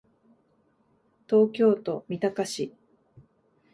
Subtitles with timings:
[1.29, 2.73] 東京都三鷹市